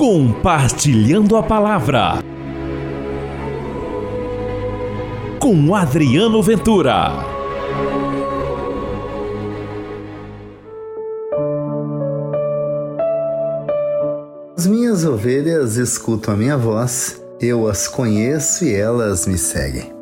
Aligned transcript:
Compartilhando 0.00 1.36
a 1.36 1.42
Palavra 1.42 2.24
com 5.38 5.74
Adriano 5.74 6.42
Ventura. 6.42 7.12
As 14.56 14.66
minhas 14.66 15.04
ovelhas 15.04 15.76
escutam 15.76 16.32
a 16.32 16.36
minha 16.38 16.56
voz, 16.56 17.22
eu 17.38 17.68
as 17.68 17.86
conheço 17.86 18.64
e 18.64 18.74
elas 18.74 19.26
me 19.26 19.36
seguem. 19.36 19.99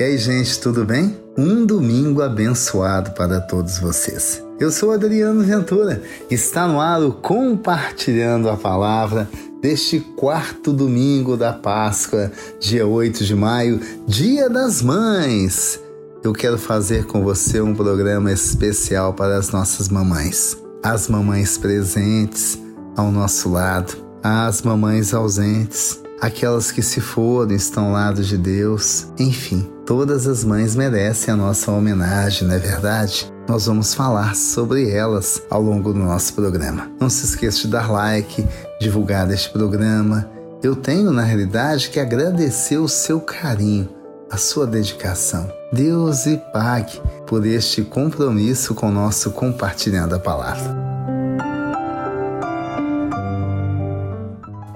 E 0.00 0.02
aí, 0.02 0.16
gente, 0.16 0.58
tudo 0.58 0.82
bem? 0.82 1.14
Um 1.36 1.66
domingo 1.66 2.22
abençoado 2.22 3.10
para 3.10 3.38
todos 3.38 3.78
vocês. 3.78 4.42
Eu 4.58 4.70
sou 4.70 4.92
Adriano 4.92 5.42
Ventura. 5.42 6.02
Está 6.30 6.66
no 6.66 6.80
ar 6.80 7.02
o 7.02 7.12
Compartilhando 7.12 8.48
a 8.48 8.56
Palavra 8.56 9.28
deste 9.60 10.00
quarto 10.00 10.72
domingo 10.72 11.36
da 11.36 11.52
Páscoa, 11.52 12.32
dia 12.58 12.86
8 12.86 13.22
de 13.26 13.34
maio, 13.34 13.78
Dia 14.06 14.48
das 14.48 14.80
Mães. 14.80 15.78
Eu 16.24 16.32
quero 16.32 16.56
fazer 16.56 17.04
com 17.04 17.22
você 17.22 17.60
um 17.60 17.74
programa 17.74 18.32
especial 18.32 19.12
para 19.12 19.36
as 19.36 19.50
nossas 19.50 19.90
mamães. 19.90 20.56
As 20.82 21.08
mamães 21.08 21.58
presentes 21.58 22.58
ao 22.96 23.12
nosso 23.12 23.50
lado, 23.50 23.98
as 24.22 24.62
mamães 24.62 25.12
ausentes, 25.12 26.00
aquelas 26.20 26.70
que 26.70 26.82
se 26.82 27.00
foram 27.00 27.54
estão 27.54 27.86
ao 27.86 27.92
lado 27.92 28.22
de 28.22 28.36
Deus, 28.36 29.06
enfim, 29.18 29.68
todas 29.86 30.26
as 30.26 30.44
mães 30.44 30.76
merecem 30.76 31.32
a 31.32 31.36
nossa 31.36 31.72
homenagem, 31.72 32.46
não 32.46 32.54
é 32.54 32.58
verdade? 32.58 33.32
Nós 33.48 33.66
vamos 33.66 33.94
falar 33.94 34.36
sobre 34.36 34.90
elas 34.90 35.42
ao 35.50 35.60
longo 35.60 35.92
do 35.92 35.98
nosso 35.98 36.34
programa. 36.34 36.90
Não 37.00 37.08
se 37.08 37.24
esqueça 37.24 37.62
de 37.62 37.68
dar 37.68 37.90
like, 37.90 38.46
divulgar 38.80 39.28
este 39.30 39.50
programa. 39.50 40.30
Eu 40.62 40.76
tenho, 40.76 41.10
na 41.10 41.22
realidade, 41.22 41.88
que 41.88 41.98
agradecer 41.98 42.78
o 42.78 42.86
seu 42.86 43.20
carinho, 43.20 43.88
a 44.30 44.36
sua 44.36 44.66
dedicação. 44.66 45.50
Deus 45.72 46.26
lhe 46.26 46.36
pague 46.52 47.00
por 47.26 47.44
este 47.44 47.82
compromisso 47.82 48.74
com 48.74 48.88
o 48.88 48.92
nosso 48.92 49.30
compartilhando 49.32 50.14
a 50.14 50.18
palavra. 50.18 50.89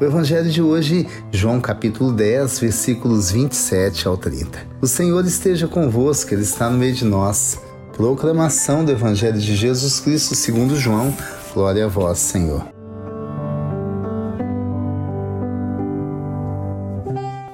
O 0.05 0.07
evangelho 0.07 0.51
de 0.51 0.61
hoje, 0.61 1.09
João 1.33 1.59
capítulo 1.59 2.13
10, 2.13 2.59
versículos 2.59 3.31
27 3.31 4.07
ao 4.07 4.19
30. 4.19 4.59
O 4.83 4.87
Senhor 4.87 5.25
esteja 5.25 5.67
convosco, 5.67 6.35
ele 6.35 6.43
está 6.43 6.69
no 6.69 6.77
meio 6.77 6.93
de 6.93 7.07
nós. 7.07 7.59
Proclamação 7.97 8.85
do 8.85 8.93
evangelho 8.93 9.41
de 9.41 9.57
Jesus 9.57 10.01
Cristo, 10.01 10.35
segundo 10.35 10.77
João. 10.77 11.17
Glória 11.55 11.87
a 11.87 11.89
vós, 11.89 12.19
Senhor. 12.19 12.67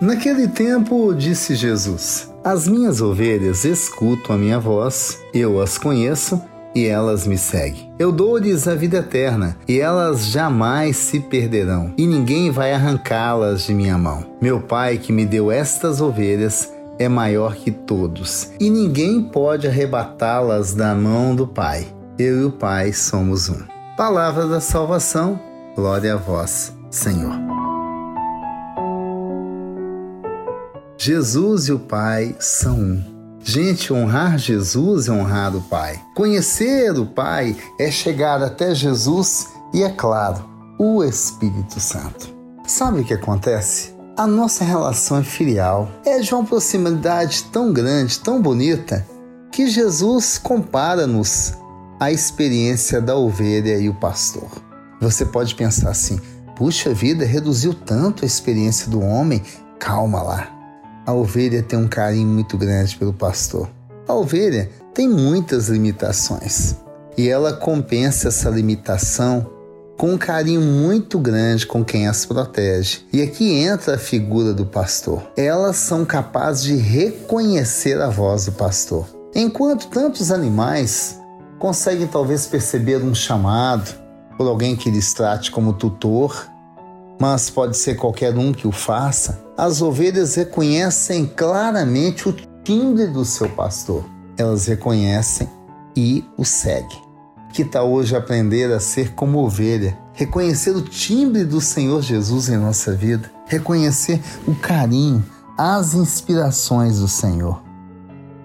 Naquele 0.00 0.48
tempo, 0.48 1.14
disse 1.14 1.54
Jesus: 1.54 2.32
As 2.42 2.66
minhas 2.66 3.00
ovelhas 3.00 3.64
escutam 3.64 4.34
a 4.34 4.38
minha 4.38 4.58
voz, 4.58 5.20
eu 5.32 5.60
as 5.60 5.78
conheço 5.78 6.42
e 6.74 6.86
elas 6.86 7.26
me 7.26 7.36
seguem. 7.36 7.92
Eu 7.98 8.12
dou-lhes 8.12 8.66
a 8.68 8.74
vida 8.74 8.98
eterna, 8.98 9.56
e 9.66 9.80
elas 9.80 10.26
jamais 10.26 10.96
se 10.96 11.20
perderão, 11.20 11.92
e 11.96 12.06
ninguém 12.06 12.50
vai 12.50 12.72
arrancá-las 12.72 13.64
de 13.64 13.74
minha 13.74 13.98
mão. 13.98 14.24
Meu 14.40 14.60
Pai, 14.60 14.98
que 14.98 15.12
me 15.12 15.24
deu 15.24 15.50
estas 15.50 16.00
ovelhas, 16.00 16.72
é 16.98 17.08
maior 17.08 17.54
que 17.54 17.70
todos, 17.70 18.50
e 18.60 18.68
ninguém 18.68 19.22
pode 19.22 19.66
arrebatá-las 19.66 20.74
da 20.74 20.94
mão 20.94 21.34
do 21.34 21.46
Pai. 21.46 21.86
Eu 22.18 22.42
e 22.42 22.44
o 22.44 22.52
Pai 22.52 22.92
somos 22.92 23.48
um. 23.48 23.58
Palavra 23.96 24.46
da 24.46 24.60
salvação, 24.60 25.40
glória 25.74 26.14
a 26.14 26.16
vós, 26.16 26.72
Senhor. 26.90 27.32
Jesus 30.98 31.68
e 31.68 31.72
o 31.72 31.78
Pai 31.78 32.36
são 32.38 32.78
um. 32.78 33.09
Gente, 33.42 33.92
honrar 33.92 34.38
Jesus 34.38 35.08
é 35.08 35.12
honrar 35.12 35.56
o 35.56 35.62
Pai. 35.62 36.00
Conhecer 36.14 36.96
o 36.98 37.06
Pai 37.06 37.56
é 37.78 37.90
chegar 37.90 38.42
até 38.42 38.74
Jesus 38.74 39.48
e, 39.72 39.82
é 39.82 39.88
claro, 39.88 40.44
o 40.78 41.02
Espírito 41.02 41.80
Santo. 41.80 42.28
Sabe 42.66 43.00
o 43.00 43.04
que 43.04 43.14
acontece? 43.14 43.94
A 44.16 44.26
nossa 44.26 44.62
relação 44.62 45.18
é 45.18 45.22
filial, 45.22 45.90
é 46.04 46.18
de 46.20 46.34
uma 46.34 46.44
proximidade 46.44 47.44
tão 47.44 47.72
grande, 47.72 48.20
tão 48.20 48.42
bonita, 48.42 49.06
que 49.50 49.68
Jesus 49.68 50.36
compara-nos 50.36 51.54
à 51.98 52.12
experiência 52.12 53.00
da 53.00 53.16
ovelha 53.16 53.78
e 53.78 53.88
o 53.88 53.94
pastor. 53.94 54.50
Você 55.00 55.24
pode 55.24 55.54
pensar 55.54 55.90
assim: 55.90 56.20
puxa 56.54 56.92
vida, 56.92 57.24
reduziu 57.24 57.72
tanto 57.72 58.22
a 58.22 58.26
experiência 58.26 58.90
do 58.90 59.00
homem? 59.00 59.42
Calma 59.78 60.22
lá 60.22 60.59
a 61.06 61.12
ovelha 61.12 61.62
tem 61.62 61.78
um 61.78 61.88
carinho 61.88 62.28
muito 62.28 62.56
grande 62.56 62.96
pelo 62.96 63.12
pastor. 63.12 63.68
A 64.06 64.14
ovelha 64.14 64.70
tem 64.94 65.08
muitas 65.08 65.68
limitações 65.68 66.76
e 67.16 67.28
ela 67.28 67.52
compensa 67.52 68.28
essa 68.28 68.48
limitação 68.50 69.50
com 69.96 70.14
um 70.14 70.18
carinho 70.18 70.62
muito 70.62 71.18
grande 71.18 71.66
com 71.66 71.84
quem 71.84 72.08
as 72.08 72.24
protege. 72.24 73.00
E 73.12 73.20
aqui 73.20 73.52
entra 73.52 73.96
a 73.96 73.98
figura 73.98 74.54
do 74.54 74.64
pastor. 74.64 75.22
Elas 75.36 75.76
são 75.76 76.06
capazes 76.06 76.62
de 76.62 76.76
reconhecer 76.76 78.00
a 78.00 78.08
voz 78.08 78.46
do 78.46 78.52
pastor. 78.52 79.06
Enquanto 79.34 79.88
tantos 79.88 80.32
animais 80.32 81.20
conseguem 81.58 82.06
talvez 82.06 82.46
perceber 82.46 83.02
um 83.02 83.14
chamado 83.14 83.94
por 84.38 84.48
alguém 84.48 84.74
que 84.74 84.90
lhes 84.90 85.12
trate 85.12 85.50
como 85.50 85.74
tutor, 85.74 86.49
mas 87.20 87.50
pode 87.50 87.76
ser 87.76 87.96
qualquer 87.96 88.36
um 88.38 88.50
que 88.50 88.66
o 88.66 88.72
faça, 88.72 89.44
as 89.54 89.82
ovelhas 89.82 90.36
reconhecem 90.36 91.26
claramente 91.26 92.26
o 92.26 92.34
timbre 92.64 93.06
do 93.08 93.26
seu 93.26 93.46
pastor. 93.50 94.02
Elas 94.38 94.64
reconhecem 94.64 95.46
e 95.94 96.24
o 96.38 96.46
seguem. 96.46 96.98
Que 97.52 97.62
tal 97.62 97.92
hoje 97.92 98.16
aprender 98.16 98.72
a 98.72 98.80
ser 98.80 99.12
como 99.12 99.44
ovelha? 99.44 99.98
Reconhecer 100.14 100.70
o 100.70 100.80
timbre 100.80 101.44
do 101.44 101.60
Senhor 101.60 102.00
Jesus 102.00 102.48
em 102.48 102.56
nossa 102.56 102.94
vida, 102.94 103.30
reconhecer 103.46 104.18
o 104.46 104.54
carinho, 104.54 105.22
as 105.58 105.92
inspirações 105.92 107.00
do 107.00 107.08
Senhor. 107.08 107.62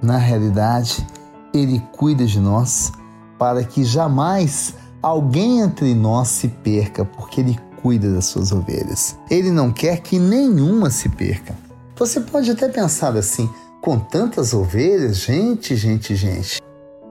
Na 0.02 0.18
realidade, 0.18 1.06
Ele 1.53 1.81
cuida 1.94 2.25
de 2.25 2.42
nós 2.42 2.92
para 3.40 3.63
que 3.63 3.86
jamais 3.86 4.74
alguém 5.02 5.62
entre 5.62 5.94
nós 5.94 6.28
se 6.28 6.50
perca, 6.50 7.06
porque 7.06 7.40
Ele 7.40 7.57
cuida 7.85 8.12
das 8.12 8.25
suas 8.25 8.51
ovelhas. 8.51 9.16
Ele 9.29 9.51
não 9.51 9.72
quer 9.72 10.00
que 10.00 10.18
nenhuma 10.18 10.90
se 10.90 11.07
perca. 11.07 11.56
Você 11.96 12.19
pode 12.19 12.50
até 12.50 12.68
pensar 12.68 13.16
assim: 13.16 13.47
com 13.79 14.00
tantas 14.00 14.56
ovelhas, 14.56 15.18
gente, 15.18 15.75
gente, 15.75 16.16
gente. 16.16 16.59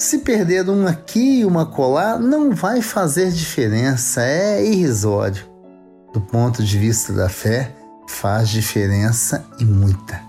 Se 0.00 0.18
perder 0.18 0.68
uma 0.68 0.90
aqui 0.90 1.38
e 1.38 1.44
uma 1.44 1.64
colar, 1.64 2.18
não 2.18 2.52
vai 2.52 2.82
fazer 2.82 3.30
diferença, 3.30 4.20
é 4.20 4.66
irrisório. 4.66 5.44
Do 6.12 6.20
ponto 6.20 6.64
de 6.64 6.76
vista 6.76 7.12
da 7.12 7.28
fé, 7.28 7.72
faz 8.08 8.48
diferença 8.48 9.44
e 9.60 9.64
muita. 9.64 10.20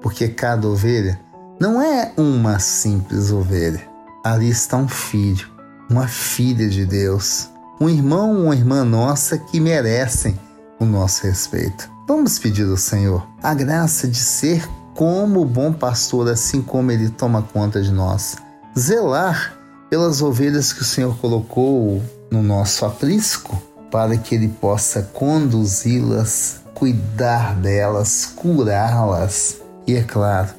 Porque 0.00 0.28
cada 0.28 0.66
ovelha 0.66 1.20
não 1.60 1.82
é 1.82 2.10
uma 2.16 2.58
simples 2.58 3.30
ovelha. 3.30 3.82
Ali 4.24 4.48
está 4.48 4.78
um 4.78 4.88
filho, 4.88 5.46
uma 5.90 6.08
filha 6.08 6.70
de 6.70 6.86
Deus 6.86 7.50
um 7.80 7.88
irmão 7.88 8.36
ou 8.36 8.44
uma 8.44 8.54
irmã 8.54 8.84
nossa 8.84 9.38
que 9.38 9.60
merecem 9.60 10.38
o 10.78 10.84
nosso 10.84 11.26
respeito. 11.26 11.90
Vamos 12.06 12.38
pedir 12.38 12.68
ao 12.68 12.76
Senhor 12.76 13.26
a 13.42 13.54
graça 13.54 14.06
de 14.06 14.18
ser 14.18 14.68
como 14.94 15.40
o 15.40 15.44
bom 15.44 15.72
pastor, 15.72 16.28
assim 16.28 16.62
como 16.62 16.90
ele 16.90 17.08
toma 17.08 17.42
conta 17.42 17.82
de 17.82 17.90
nós. 17.90 18.36
Zelar 18.78 19.56
pelas 19.90 20.22
ovelhas 20.22 20.72
que 20.72 20.82
o 20.82 20.84
Senhor 20.84 21.16
colocou 21.18 22.02
no 22.30 22.42
nosso 22.42 22.84
aprisco, 22.84 23.60
para 23.90 24.16
que 24.16 24.34
ele 24.34 24.48
possa 24.48 25.02
conduzi-las, 25.12 26.60
cuidar 26.74 27.54
delas, 27.54 28.32
curá-las 28.34 29.58
e, 29.86 29.94
é 29.94 30.02
claro, 30.02 30.50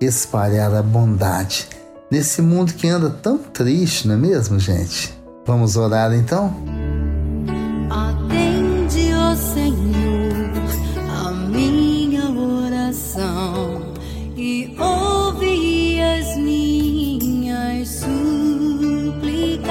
espalhar 0.00 0.74
a 0.74 0.82
bondade 0.82 1.68
nesse 2.10 2.40
mundo 2.40 2.74
que 2.74 2.88
anda 2.88 3.10
tão 3.10 3.38
triste, 3.38 4.06
não 4.06 4.14
é 4.14 4.18
mesmo, 4.18 4.58
gente? 4.58 5.15
Vamos 5.46 5.76
orar 5.76 6.12
então? 6.12 6.52
Atende, 7.88 9.14
ó 9.14 9.36
Senhor, 9.36 10.50
a 11.08 11.30
minha 11.30 12.28
oração 12.30 13.80
e 14.36 14.76
ouve 14.76 16.00
as 16.00 16.36
minhas 16.36 17.88
súplicas. 18.00 19.68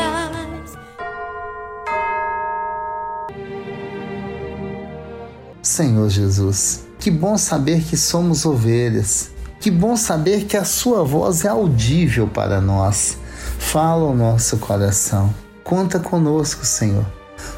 Senhor 5.62 6.10
Jesus, 6.10 6.86
que 6.98 7.12
bom 7.12 7.38
saber 7.38 7.84
que 7.84 7.98
somos 7.98 8.46
ovelhas 8.46 9.36
Que 9.60 9.70
bom 9.72 9.98
saber 9.98 10.46
que 10.46 10.56
a 10.56 10.64
sua 10.64 11.04
voz 11.04 11.44
é 11.44 11.48
audível 11.50 12.28
para 12.28 12.62
nós. 12.62 13.18
Fala 13.58 14.06
o 14.06 14.16
nosso 14.16 14.58
coração. 14.58 15.34
Conta 15.66 16.00
conosco, 16.00 16.64
Senhor. 16.64 17.04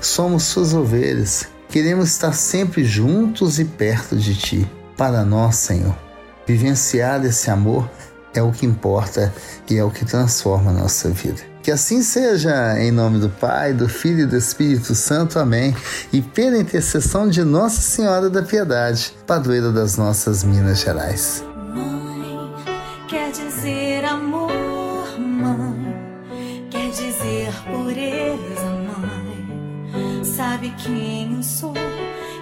Somos 0.02 0.44
suas 0.44 0.74
ovelhas. 0.74 1.46
Queremos 1.68 2.10
estar 2.10 2.32
sempre 2.32 2.86
juntos 2.86 3.60
e 3.60 3.66
perto 3.66 4.16
de 4.16 4.34
ti. 4.34 4.72
Para 4.96 5.26
nós, 5.26 5.58
Senhor, 5.58 5.94
vivenciar 6.48 7.24
esse 7.26 7.52
amor 7.52 7.88
é 8.34 8.42
o 8.42 8.54
que 8.54 8.66
importa 8.66 9.34
e 9.70 9.78
é 9.78 9.84
o 9.84 9.92
que 9.92 10.06
transforma 10.06 10.72
a 10.72 10.74
nossa 10.74 11.10
vida. 11.10 11.42
Que 11.62 11.70
assim 11.70 12.02
seja, 12.02 12.80
em 12.80 12.92
nome 12.92 13.20
do 13.20 13.30
Pai, 13.30 13.74
do 13.74 13.90
Filho 13.90 14.22
e 14.22 14.26
do 14.26 14.38
Espírito 14.38 14.96
Santo. 14.96 15.38
Amém. 15.38 15.76
E 16.14 16.22
pela 16.22 16.58
intercessão 16.58 17.28
de 17.28 17.44
Nossa 17.44 17.82
Senhora 17.82 18.30
da 18.30 18.42
Piedade, 18.42 19.14
padroeira 19.28 19.70
das 19.70 19.98
nossas 19.98 20.46
Minas 20.46 20.80
Gerais. 20.80 21.44
Pureza, 27.72 28.70
mãe. 28.88 30.24
Sabe 30.24 30.74
quem 30.78 31.36
eu 31.36 31.44
sou 31.44 31.74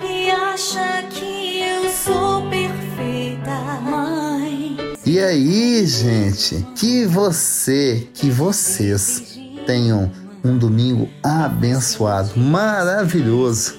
e 0.03 0.29
acha 0.31 1.03
que 1.09 1.61
eu 1.61 1.89
sou 1.89 2.49
perfeita, 2.49 3.51
mãe. 3.81 4.77
E 5.05 5.19
aí, 5.19 5.85
gente, 5.85 6.65
que 6.75 7.05
você, 7.05 8.07
que 8.13 8.29
vocês 8.29 9.37
tenham 9.65 10.11
um 10.43 10.57
domingo 10.57 11.09
abençoado, 11.23 12.39
maravilhoso. 12.39 13.75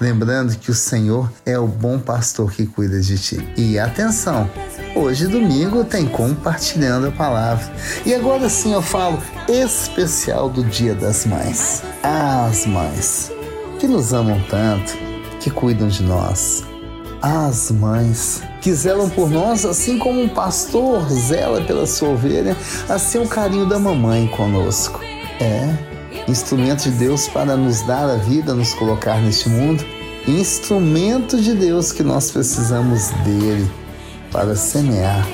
Lembrando 0.00 0.56
que 0.58 0.70
o 0.70 0.74
Senhor 0.74 1.32
é 1.46 1.56
o 1.58 1.66
bom 1.66 1.98
pastor 1.98 2.50
que 2.50 2.66
cuida 2.66 3.00
de 3.00 3.16
ti. 3.18 3.48
E 3.56 3.78
atenção, 3.78 4.50
hoje 5.02 5.26
domingo 5.26 5.82
tem 5.84 6.06
compartilhando 6.06 7.08
a 7.08 7.10
palavra. 7.10 7.70
E 8.06 8.14
agora 8.14 8.48
sim 8.48 8.72
eu 8.72 8.80
falo 8.80 9.18
especial 9.48 10.48
do 10.48 10.62
Dia 10.62 10.94
das 10.94 11.26
Mães. 11.26 11.82
As 12.02 12.64
mães 12.66 13.32
que 13.80 13.88
nos 13.88 14.12
amam 14.12 14.40
tanto, 14.48 14.96
que 15.40 15.50
cuidam 15.50 15.88
de 15.88 16.04
nós. 16.04 16.64
As 17.20 17.70
mães 17.72 18.42
que 18.60 18.72
zelam 18.72 19.08
por 19.10 19.28
nós, 19.28 19.64
assim 19.64 19.98
como 19.98 20.22
um 20.22 20.28
pastor 20.28 21.08
zela 21.10 21.60
pela 21.62 21.86
sua 21.86 22.10
ovelha, 22.10 22.56
assim 22.88 23.18
é 23.18 23.20
o 23.22 23.28
carinho 23.28 23.66
da 23.66 23.78
mamãe 23.78 24.28
conosco. 24.28 25.00
É, 25.40 25.68
instrumento 26.28 26.84
de 26.84 26.90
Deus 26.92 27.26
para 27.26 27.56
nos 27.56 27.82
dar 27.82 28.08
a 28.08 28.16
vida, 28.16 28.54
nos 28.54 28.72
colocar 28.74 29.20
neste 29.20 29.48
mundo, 29.48 29.84
instrumento 30.28 31.40
de 31.40 31.54
Deus 31.54 31.90
que 31.90 32.04
nós 32.04 32.30
precisamos 32.30 33.10
dele 33.24 33.81
para 34.32 34.56
semear 34.56 35.26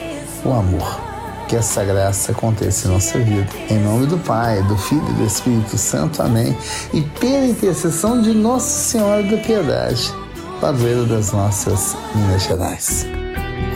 o 0.44 0.52
amor. 0.52 1.00
Que 1.48 1.56
essa 1.56 1.82
graça 1.82 2.32
aconteça 2.32 2.88
em 2.88 2.90
nossa 2.90 3.18
vida. 3.18 3.48
Em 3.70 3.78
nome 3.78 4.06
do 4.06 4.18
Pai, 4.18 4.62
do 4.64 4.76
Filho 4.76 5.08
e 5.08 5.14
do 5.14 5.24
Espírito 5.24 5.78
Santo. 5.78 6.20
Amém. 6.20 6.54
E 6.92 7.00
pela 7.00 7.46
intercessão 7.46 8.20
de 8.20 8.34
Nossa 8.34 8.68
Senhora 8.68 9.22
da 9.22 9.38
Piedade, 9.38 10.12
padroeira 10.60 11.04
das 11.04 11.32
nossas 11.32 11.96
Minas 12.14 12.42
Gerais. 12.42 13.06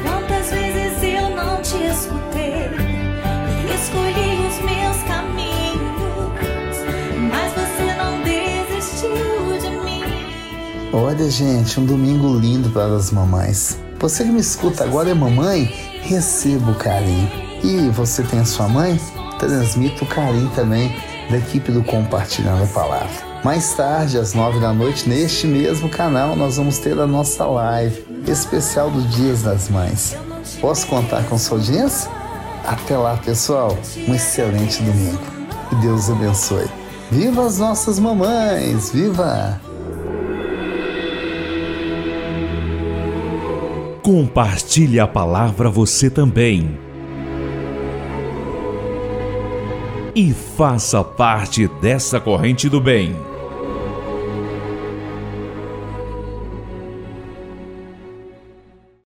Quantas 0.02 0.50
vezes 0.50 1.02
eu 1.02 1.30
não 1.30 1.62
te 1.62 1.78
escutei 1.78 2.92
escolhi 3.74 4.46
os 4.46 4.58
meus 4.60 5.02
caminhos, 5.08 6.76
mas 7.30 7.52
você 7.52 7.94
não 7.96 8.22
desistiu 8.22 9.58
de 9.60 9.70
mim. 9.84 10.02
Olha, 10.92 11.30
gente, 11.30 11.80
um 11.80 11.84
domingo 11.84 12.38
lindo 12.38 12.70
para 12.70 12.94
as 12.94 13.10
mamães. 13.10 13.81
Você 14.02 14.24
que 14.24 14.32
me 14.32 14.40
escuta 14.40 14.82
agora 14.82 15.10
é 15.10 15.14
mamãe, 15.14 15.72
receba 16.02 16.72
o 16.72 16.74
carinho. 16.74 17.30
E 17.62 17.88
você 17.90 18.24
tem 18.24 18.40
a 18.40 18.44
sua 18.44 18.66
mãe? 18.66 19.00
Transmita 19.38 20.02
o 20.02 20.08
carinho 20.08 20.50
também 20.56 20.92
da 21.30 21.38
equipe 21.38 21.70
do 21.70 21.84
Compartilhando 21.84 22.64
a 22.64 22.66
Palavra. 22.66 23.08
Mais 23.44 23.74
tarde, 23.74 24.18
às 24.18 24.34
nove 24.34 24.58
da 24.58 24.72
noite, 24.72 25.08
neste 25.08 25.46
mesmo 25.46 25.88
canal, 25.88 26.34
nós 26.34 26.56
vamos 26.56 26.78
ter 26.78 26.98
a 26.98 27.06
nossa 27.06 27.46
live 27.46 28.04
especial 28.26 28.90
do 28.90 29.02
Dias 29.02 29.42
das 29.42 29.68
Mães. 29.68 30.16
Posso 30.60 30.88
contar 30.88 31.22
com 31.28 31.38
sua 31.38 31.58
audiência? 31.58 32.10
Até 32.64 32.96
lá, 32.96 33.16
pessoal. 33.18 33.78
Um 34.08 34.16
excelente 34.16 34.82
domingo. 34.82 35.22
Que 35.68 35.76
Deus 35.76 36.10
abençoe. 36.10 36.66
Viva 37.08 37.46
as 37.46 37.58
nossas 37.58 38.00
mamães! 38.00 38.90
Viva! 38.90 39.60
Compartilhe 44.02 44.98
a 44.98 45.06
palavra 45.06 45.70
você 45.70 46.10
também. 46.10 46.76
E 50.12 50.32
faça 50.32 51.04
parte 51.04 51.68
dessa 51.80 52.18
corrente 52.18 52.68
do 52.68 52.80
bem. 52.80 53.14